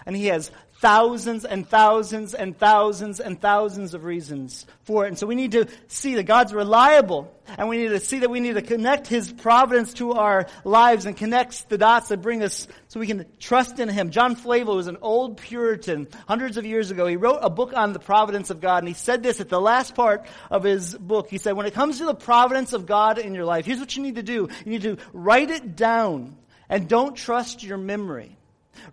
[0.08, 5.10] And He has thousands and thousands and thousands and thousands of reasons for it.
[5.10, 7.34] And so we need to see that God's reliable.
[7.58, 11.06] And we need to see that we need to connect His providence to our lives
[11.06, 14.12] and connect the dots that bring us so we can trust in Him.
[14.12, 17.06] John Flavel was an old Puritan hundreds of years ago.
[17.06, 19.60] He wrote a book on the providence of God and he said this at the
[19.60, 21.30] last part of his book.
[21.30, 23.96] He said, when it comes to the providence of God in your life, here's what
[23.98, 24.48] you need to do.
[24.64, 26.38] You need to write it down
[26.70, 28.37] and don't trust your memory.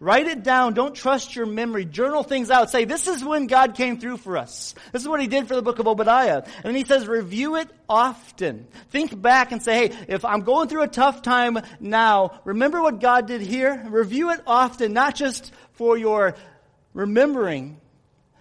[0.01, 0.75] Write it down.
[0.75, 1.85] Don't trust your memory.
[1.85, 2.71] Journal things out.
[2.71, 4.75] Say, this is when God came through for us.
[4.93, 6.43] This is what he did for the book of Obadiah.
[6.45, 8.67] And then he says, review it often.
[8.91, 13.01] Think back and say, hey, if I'm going through a tough time now, remember what
[13.01, 13.85] God did here?
[13.89, 16.35] Review it often, not just for your
[16.93, 17.81] remembering,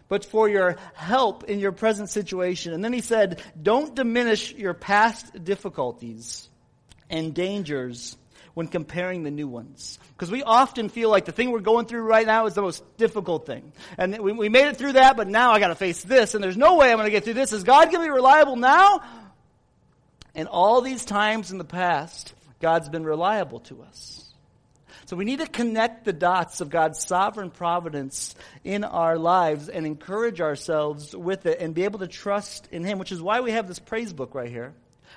[0.07, 2.73] but for your help in your present situation.
[2.73, 6.47] And then he said, don't diminish your past difficulties
[7.09, 8.15] and dangers
[8.53, 9.99] when comparing the new ones.
[10.09, 12.83] Because we often feel like the thing we're going through right now is the most
[12.97, 13.71] difficult thing.
[13.97, 16.57] And we, we made it through that, but now I gotta face this, and there's
[16.57, 17.51] no way I'm gonna get through this.
[17.51, 19.01] Is God gonna be reliable now?
[20.35, 24.19] And all these times in the past, God's been reliable to us.
[25.05, 29.85] So we need to connect the dots of God's sovereign providence in our lives and
[29.85, 33.51] encourage ourselves with it and be able to trust in Him, which is why we
[33.51, 34.73] have this praise book right here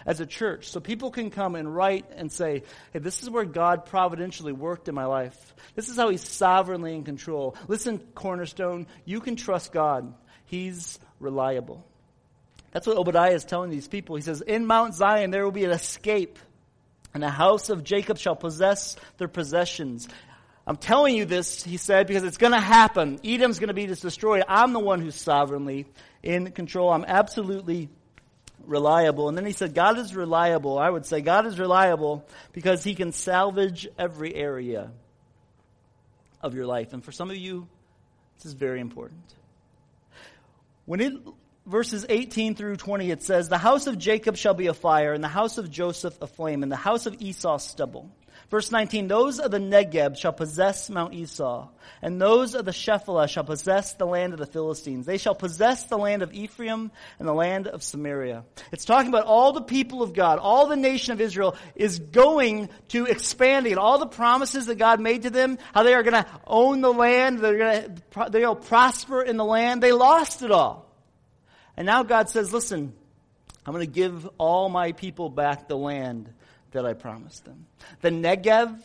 [0.06, 3.44] as a church so people can come and write and say, hey, this is where
[3.44, 5.54] God providentially worked in my life.
[5.74, 7.56] This is how He's sovereignly in control.
[7.68, 10.14] Listen, Cornerstone, you can trust God.
[10.46, 11.84] He's reliable.
[12.70, 14.16] That's what Obadiah is telling these people.
[14.16, 16.38] He says, In Mount Zion there will be an escape,
[17.12, 20.08] and the house of Jacob shall possess their possessions.
[20.68, 23.20] I'm telling you this, he said, because it's going to happen.
[23.24, 24.42] Edom's going to be destroyed.
[24.48, 25.86] I'm the one who's sovereignly
[26.24, 26.92] in control.
[26.92, 27.88] I'm absolutely
[28.66, 29.28] reliable.
[29.28, 30.78] And then he said, God is reliable.
[30.78, 34.90] I would say God is reliable because he can salvage every area
[36.42, 36.92] of your life.
[36.92, 37.66] And for some of you,
[38.36, 39.22] this is very important.
[40.84, 41.14] When it
[41.66, 45.22] verses 18 through 20, it says, The house of Jacob shall be a fire, and
[45.22, 48.10] the house of Joseph a flame, and the house of Esau stubble.
[48.50, 51.68] Verse 19, those of the Negeb shall possess Mount Esau,
[52.00, 55.04] and those of the Shephelah shall possess the land of the Philistines.
[55.04, 58.44] They shall possess the land of Ephraim and the land of Samaria.
[58.70, 62.68] It's talking about all the people of God, all the nation of Israel is going
[62.88, 66.22] to expanding, and all the promises that God made to them, how they are going
[66.22, 69.82] to own the land, they're going to, to prosper in the land.
[69.82, 70.86] They lost it all.
[71.76, 72.94] And now God says, listen,
[73.66, 76.32] I'm going to give all my people back the land
[76.76, 77.66] that I promised them.
[78.02, 78.78] The Negev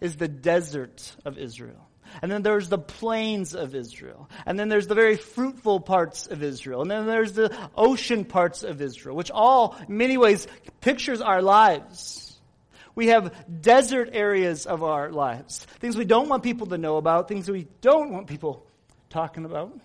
[0.00, 1.88] is the desert of Israel.
[2.22, 4.30] And then there's the plains of Israel.
[4.46, 6.82] And then there's the very fruitful parts of Israel.
[6.82, 10.46] And then there's the ocean parts of Israel, which all, in many ways,
[10.80, 12.38] pictures our lives.
[12.94, 15.66] We have desert areas of our lives.
[15.80, 18.66] Things we don't want people to know about, things we don't want people
[19.10, 19.78] talking about.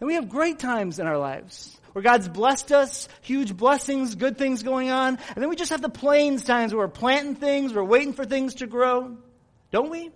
[0.00, 4.38] And we have great times in our lives where God's blessed us, huge blessings, good
[4.38, 5.18] things going on.
[5.34, 8.24] And then we just have the plains times where we're planting things, we're waiting for
[8.24, 9.16] things to grow.
[9.70, 10.10] Don't we?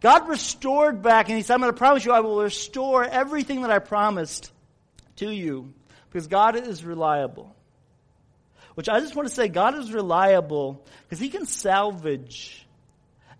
[0.00, 3.62] God restored back, and He said, I'm going to promise you, I will restore everything
[3.62, 4.52] that I promised
[5.16, 5.72] to you
[6.10, 7.54] because God is reliable.
[8.74, 12.64] Which I just want to say, God is reliable because He can salvage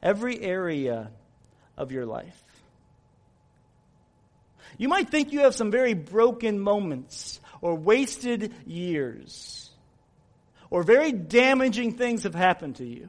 [0.03, 1.11] every area
[1.77, 2.43] of your life.
[4.79, 9.71] You might think you have some very broken moments or wasted years
[10.71, 13.09] or very damaging things have happened to you.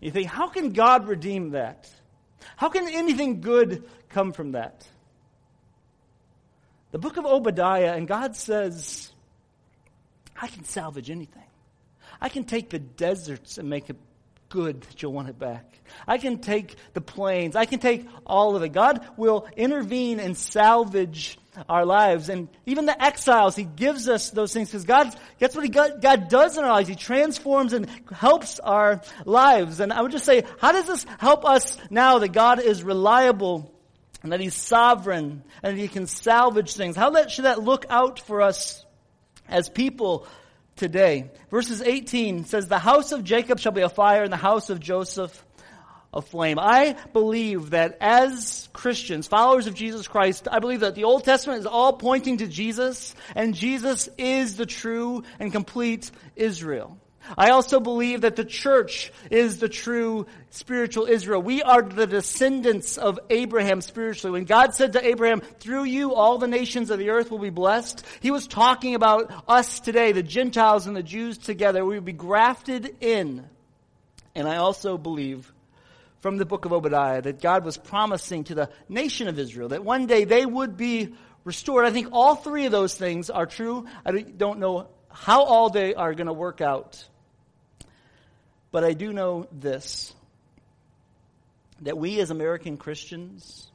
[0.00, 1.90] You think, how can God redeem that?
[2.56, 4.86] How can anything good come from that?
[6.90, 9.10] The book of Obadiah, and God says,
[10.40, 11.42] I can salvage anything.
[12.20, 13.96] I can take the deserts and make it
[14.48, 15.80] good that you'll want it back.
[16.06, 17.56] I can take the plains.
[17.56, 18.70] I can take all of it.
[18.70, 22.28] God will intervene and salvage our lives.
[22.28, 26.00] And even the exiles, He gives us those things because God, that's what he, God,
[26.00, 26.88] God does in our lives.
[26.88, 29.80] He transforms and helps our lives.
[29.80, 33.72] And I would just say, how does this help us now that God is reliable
[34.22, 36.96] and that He's sovereign and He can salvage things?
[36.96, 38.84] How that, should that look out for us
[39.48, 40.26] as people
[40.78, 41.30] today.
[41.50, 44.80] Verses 18 says, The house of Jacob shall be a fire, and the house of
[44.80, 45.44] Joseph
[46.12, 46.58] a flame.
[46.58, 51.60] I believe that as Christians, followers of Jesus Christ, I believe that the Old Testament
[51.60, 56.98] is all pointing to Jesus, and Jesus is the true and complete Israel.
[57.36, 61.42] I also believe that the church is the true spiritual Israel.
[61.42, 64.32] We are the descendants of Abraham spiritually.
[64.32, 67.50] When God said to Abraham, through you all the nations of the earth will be
[67.50, 71.84] blessed, he was talking about us today, the Gentiles and the Jews together.
[71.84, 73.44] We would be grafted in.
[74.34, 75.52] And I also believe
[76.20, 79.84] from the book of Obadiah that God was promising to the nation of Israel that
[79.84, 81.14] one day they would be
[81.44, 81.84] restored.
[81.84, 83.86] I think all three of those things are true.
[84.04, 87.04] I don't know how all they are going to work out.
[88.70, 90.12] But I do know this
[91.82, 93.70] that we as American Christians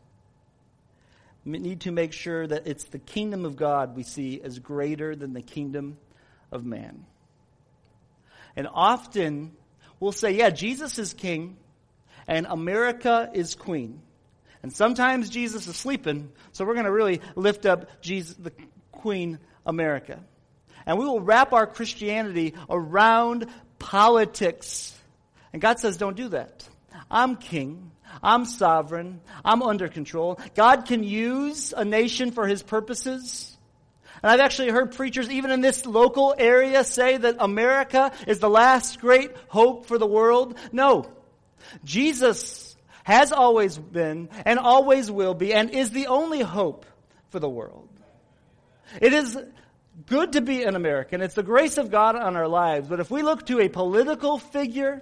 [1.45, 5.33] need to make sure that it's the kingdom of God we see as greater than
[5.33, 5.97] the kingdom
[6.51, 7.05] of man.
[8.55, 9.53] And often
[9.99, 11.57] we'll say, yeah, Jesus is king
[12.27, 14.01] and America is queen.
[14.61, 18.53] And sometimes Jesus is sleeping, so we're going to really lift up Jesus, the
[18.93, 20.21] Queen America.
[20.85, 23.47] And we will wrap our Christianity around
[23.83, 24.97] politics.
[25.51, 26.67] And God says, don't do that.
[27.11, 27.91] I'm king.
[28.21, 29.19] I'm sovereign.
[29.43, 30.39] I'm under control.
[30.55, 33.55] God can use a nation for his purposes.
[34.21, 38.49] And I've actually heard preachers, even in this local area, say that America is the
[38.49, 40.57] last great hope for the world.
[40.71, 41.11] No.
[41.83, 46.85] Jesus has always been and always will be and is the only hope
[47.31, 47.89] for the world.
[49.01, 49.37] It is
[50.05, 51.21] good to be an American.
[51.21, 52.87] It's the grace of God on our lives.
[52.87, 55.01] But if we look to a political figure,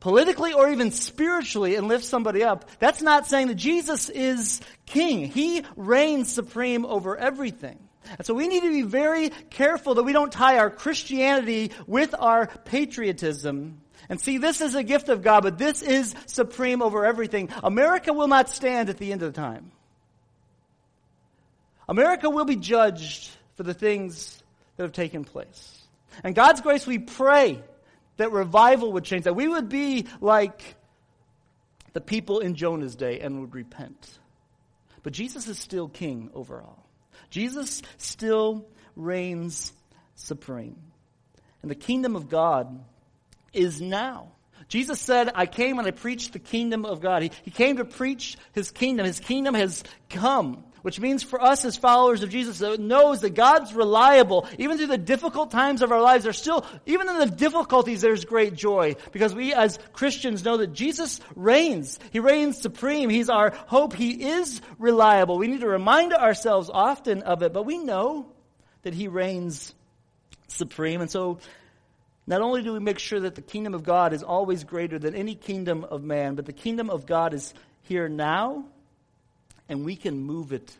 [0.00, 5.26] politically or even spiritually, and lift somebody up, that's not saying that Jesus is king.
[5.26, 7.78] He reigns supreme over everything.
[8.16, 12.14] And so we need to be very careful that we don't tie our Christianity with
[12.18, 13.82] our patriotism.
[14.08, 17.50] And see, this is a gift of God, but this is supreme over everything.
[17.62, 19.70] America will not stand at the end of the time.
[21.90, 24.40] America will be judged for the things
[24.76, 25.82] that have taken place.
[26.22, 27.60] And God's grace, we pray
[28.16, 30.76] that revival would change, that we would be like
[31.92, 34.18] the people in Jonah's day and would repent.
[35.02, 36.86] But Jesus is still king over all.
[37.28, 39.72] Jesus still reigns
[40.14, 40.76] supreme.
[41.62, 42.84] And the kingdom of God
[43.52, 44.30] is now.
[44.68, 47.22] Jesus said, I came and I preached the kingdom of God.
[47.22, 49.06] He, he came to preach his kingdom.
[49.06, 53.34] His kingdom has come, which means for us as followers of Jesus that knows that
[53.34, 54.46] God's reliable.
[54.58, 58.24] Even through the difficult times of our lives, there's still, even in the difficulties, there's
[58.24, 61.98] great joy because we as Christians know that Jesus reigns.
[62.12, 63.10] He reigns supreme.
[63.10, 63.94] He's our hope.
[63.94, 65.38] He is reliable.
[65.38, 68.32] We need to remind ourselves often of it, but we know
[68.82, 69.74] that he reigns
[70.48, 71.00] supreme.
[71.00, 71.38] And so
[72.26, 75.14] not only do we make sure that the kingdom of God is always greater than
[75.14, 77.52] any kingdom of man, but the kingdom of God is
[77.82, 78.64] here now,
[79.68, 80.76] and we can move it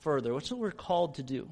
[0.00, 0.32] further.
[0.34, 1.48] What's what we're called to do?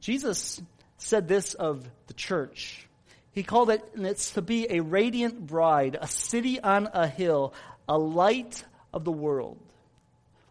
[0.00, 0.60] Jesus
[0.98, 2.86] said this of the church.
[3.32, 7.54] He called it, and it's to be a radiant bride, a city on a hill,
[7.88, 9.58] a light of the world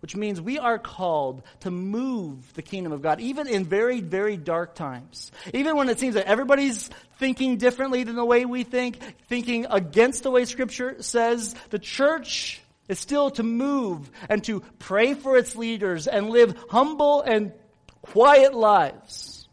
[0.01, 4.35] which means we are called to move the kingdom of God, even in very, very
[4.35, 5.31] dark times.
[5.53, 10.23] Even when it seems that everybody's thinking differently than the way we think, thinking against
[10.23, 15.55] the way Scripture says, the church is still to move and to pray for its
[15.55, 17.53] leaders and live humble and
[18.01, 19.47] quiet lives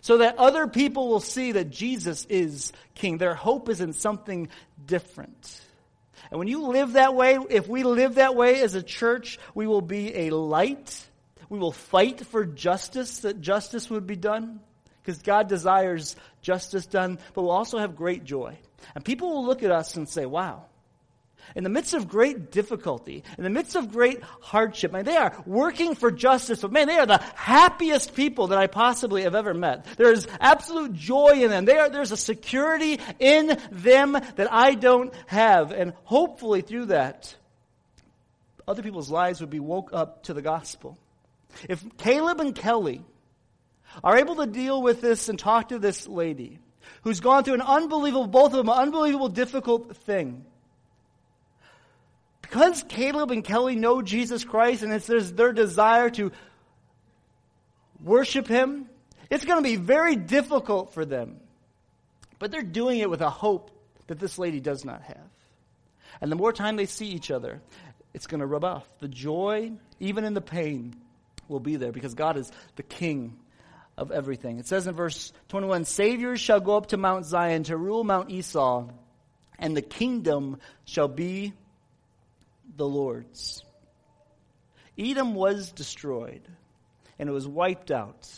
[0.00, 3.18] so that other people will see that Jesus is king.
[3.18, 4.48] Their hope is in something
[4.84, 5.60] different.
[6.30, 9.66] And when you live that way, if we live that way as a church, we
[9.66, 11.04] will be a light.
[11.48, 14.60] We will fight for justice, that justice would be done.
[15.02, 18.58] Because God desires justice done, but we'll also have great joy.
[18.94, 20.64] And people will look at us and say, wow,
[21.54, 25.34] in the midst of great difficulty, in the midst of great hardship, man, they are
[25.46, 29.54] working for justice, but man, they are the happiest people that I possibly have ever
[29.54, 29.86] met.
[29.96, 31.64] There's absolute joy in them.
[31.64, 35.72] They are, there's a security in them that I don't have.
[35.72, 37.34] And hopefully through that,
[38.66, 40.98] other people's lives would be woke up to the gospel.
[41.68, 43.04] If Caleb and Kelly
[44.02, 46.58] are able to deal with this and talk to this lady
[47.02, 50.44] who's gone through an unbelievable, both of them, unbelievable difficult thing,
[52.48, 56.30] because Caleb and Kelly know Jesus Christ and it's their desire to
[58.00, 58.88] worship Him,
[59.30, 61.40] it's going to be very difficult for them.
[62.38, 63.72] But they're doing it with a hope
[64.06, 65.28] that this lady does not have.
[66.20, 67.60] And the more time they see each other,
[68.14, 68.86] it's going to rub off.
[69.00, 70.94] The joy, even in the pain,
[71.48, 73.36] will be there because God is the King
[73.96, 74.60] of everything.
[74.60, 78.30] It says in verse 21 Saviors shall go up to Mount Zion to rule Mount
[78.30, 78.88] Esau,
[79.58, 81.54] and the kingdom shall be
[82.76, 83.64] the Lord's.
[84.98, 86.42] Edom was destroyed,
[87.18, 88.28] and it was wiped out.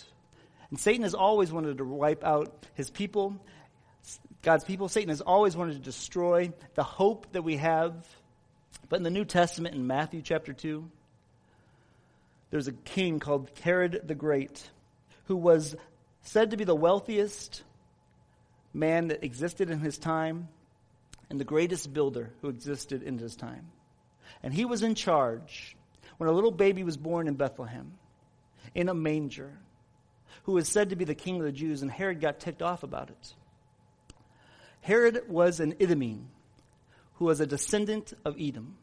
[0.70, 3.41] And Satan has always wanted to wipe out his people,
[4.43, 4.89] God's people.
[4.89, 7.95] Satan has always wanted to destroy the hope that we have.
[8.89, 10.89] But in the New Testament, in Matthew chapter 2,
[12.51, 14.70] there's a king called Herod the Great
[15.24, 15.76] who was
[16.22, 17.62] said to be the wealthiest
[18.72, 20.49] man that existed in his time
[21.30, 23.66] and the greatest builder who existed in his time.
[24.43, 25.76] And he was in charge
[26.18, 27.93] when a little baby was born in Bethlehem
[28.74, 29.59] in a manger,
[30.45, 32.82] who was said to be the king of the Jews, and Herod got ticked off
[32.82, 33.34] about it.
[34.80, 36.28] Herod was an Idumean
[37.14, 38.76] who was a descendant of Edom.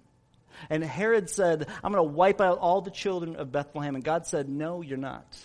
[0.69, 3.95] And Herod said, I'm going to wipe out all the children of Bethlehem.
[3.95, 5.37] And God said, No, you're not.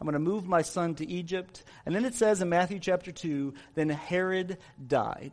[0.00, 1.64] I'm going to move my son to Egypt.
[1.86, 5.32] And then it says in Matthew chapter 2 then Herod died,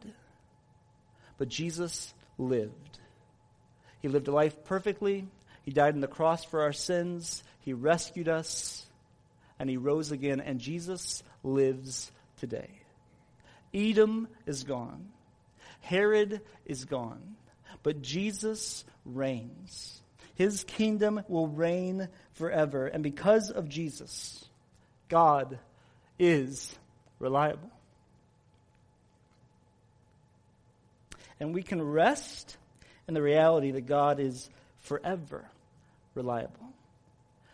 [1.37, 2.99] but Jesus lived.
[4.01, 5.27] He lived a life perfectly.
[5.63, 7.43] He died on the cross for our sins.
[7.59, 8.85] He rescued us.
[9.59, 10.39] And he rose again.
[10.39, 12.69] And Jesus lives today.
[13.73, 15.09] Edom is gone.
[15.81, 17.35] Herod is gone.
[17.83, 20.01] But Jesus reigns.
[20.35, 22.87] His kingdom will reign forever.
[22.87, 24.43] And because of Jesus,
[25.09, 25.59] God
[26.17, 26.73] is
[27.19, 27.69] reliable.
[31.39, 32.57] And we can rest
[33.07, 34.49] in the reality that God is
[34.79, 35.49] forever
[36.15, 36.73] reliable.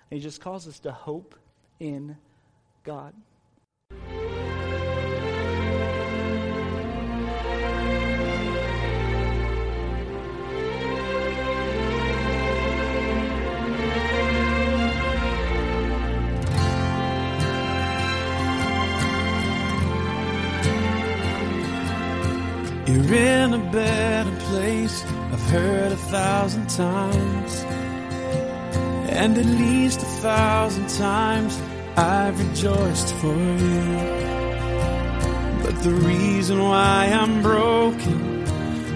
[0.10, 1.36] And He just calls us to hope
[1.80, 2.18] in
[2.84, 3.14] God.
[22.88, 25.04] You're in a better place,
[25.48, 27.54] heard a thousand times.
[29.10, 31.60] And at least a thousand times
[31.96, 33.84] I've rejoiced for you.
[35.64, 38.46] But the reason why I'm broken,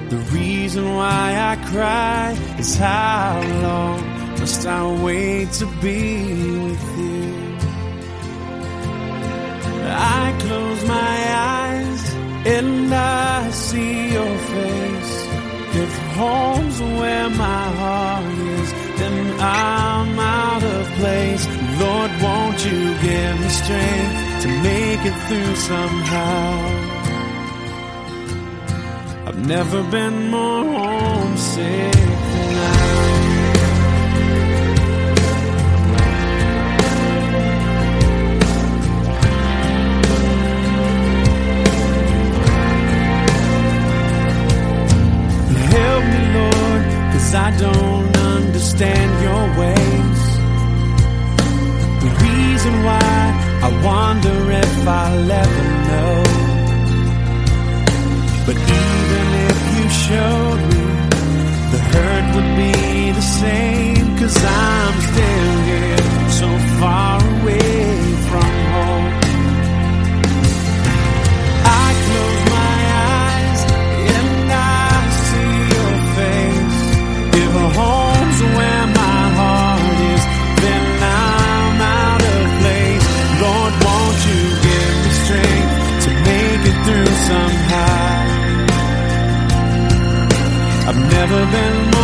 [0.09, 4.01] the reason why I cry is how long
[4.39, 7.21] must I wait to be with you?
[9.93, 11.17] I close my
[11.57, 12.13] eyes
[12.45, 14.80] and I see your face,
[15.81, 21.43] if home's where my heart is, then I'm out of place.
[21.81, 26.91] Lord, won't you give me strength to make it through somehow?
[29.27, 31.93] I've never been more homesick
[32.33, 33.10] than now.
[47.31, 50.21] Cause I don't understand your ways.
[52.03, 53.11] The reason why
[53.63, 56.23] I wonder if I'll ever know.
[58.45, 60.85] But even if you showed me,
[61.71, 69.20] the hurt would be the same, cause I'm still here, so far away from home.
[77.79, 80.23] Home's where my heart is,
[80.63, 83.05] then I'm out of place.
[83.43, 88.09] Lord, won't you give me strength to make it through somehow?
[90.89, 92.00] I've never been more